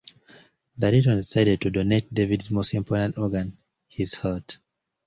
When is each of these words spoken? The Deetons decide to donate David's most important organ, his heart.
The 0.79 0.89
Deetons 0.89 1.17
decide 1.27 1.61
to 1.61 1.69
donate 1.69 2.11
David's 2.11 2.49
most 2.49 2.73
important 2.73 3.19
organ, 3.19 3.59
his 3.87 4.15
heart. 4.15 4.57